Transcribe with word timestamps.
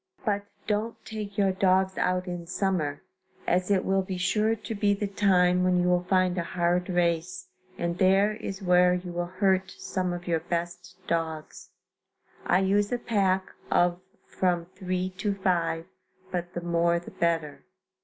But 0.25 0.47
don't 0.65 0.95
take 1.05 1.37
your 1.37 1.51
dogs 1.51 1.95
out 1.95 2.25
in 2.25 2.47
summer, 2.47 3.03
as 3.45 3.69
it 3.69 3.85
will 3.85 4.01
be 4.01 4.17
sure 4.17 4.55
to 4.55 4.73
be 4.73 4.95
the 4.95 5.05
time 5.05 5.63
when 5.63 5.79
you 5.79 5.87
will 5.89 6.05
find 6.05 6.39
a 6.39 6.43
hard 6.43 6.89
race, 6.89 7.49
and 7.77 7.99
there 7.99 8.33
is 8.33 8.63
where 8.63 8.95
you 8.95 9.11
will 9.11 9.27
hurt 9.27 9.69
some 9.77 10.11
of 10.11 10.25
your 10.27 10.39
best 10.39 10.97
dogs. 11.05 11.69
I 12.47 12.61
use 12.61 12.91
a 12.91 12.97
pack 12.97 13.51
of 13.69 13.99
from 14.25 14.65
three 14.75 15.11
to 15.17 15.35
five, 15.35 15.85
but 16.31 16.55
the 16.55 16.61
more 16.61 16.97
the 16.97 17.11
better. 17.11 17.63